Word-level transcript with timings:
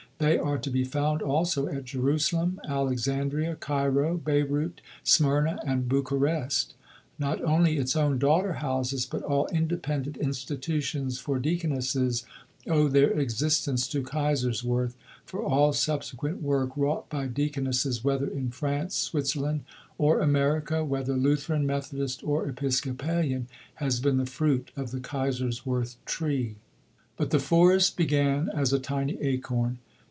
They 0.19 0.37
are 0.37 0.59
to 0.59 0.69
be 0.69 0.83
found 0.83 1.23
also 1.23 1.65
at 1.67 1.85
Jerusalem, 1.85 2.61
Alexandria, 2.69 3.55
Cairo, 3.55 4.17
Beirut, 4.17 4.79
Smyrna, 5.03 5.57
and 5.65 5.89
Bucharest. 5.89 6.75
"Not 7.17 7.41
only 7.43 7.77
its 7.77 7.95
own 7.95 8.19
daughter 8.19 8.53
houses, 8.53 9.07
but 9.07 9.23
all 9.23 9.47
independent 9.47 10.17
institutions 10.17 11.17
for 11.17 11.39
deaconesses, 11.39 12.23
owe 12.67 12.87
their 12.87 13.09
existence 13.19 13.87
to 13.87 14.03
Kaiserswerth, 14.03 14.93
for 15.25 15.41
all 15.41 15.73
subsequent 15.73 16.39
work 16.43 16.77
wrought 16.77 17.09
by 17.09 17.25
deaconesses 17.25 18.03
whether 18.03 18.27
in 18.27 18.51
France, 18.51 18.93
Switzerland, 18.97 19.63
or 19.97 20.19
America, 20.19 20.85
whether 20.85 21.15
Lutheran, 21.15 21.65
Methodist, 21.65 22.23
or 22.23 22.47
Episcopalian, 22.47 23.47
has 23.73 23.99
been 23.99 24.17
the 24.17 24.27
fruit 24.27 24.69
of 24.75 24.91
the 24.91 24.99
Kaiserswerth 24.99 25.95
tree." 26.05 26.37
History 26.37 26.37
of 26.37 26.49
Nursing, 26.53 26.59
vol. 26.59 26.61
ii. 26.61 27.15
p. 27.17 27.17
4. 27.17 27.17
But 27.25 27.29
the 27.31 27.43
forest 27.43 27.97
began 27.97 28.49
as 28.49 28.71
a 28.71 28.77
tiny 28.77 29.17
acorn. 29.19 29.79